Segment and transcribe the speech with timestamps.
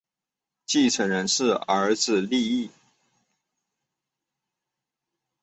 [0.65, 2.71] 继承人是儿子利意。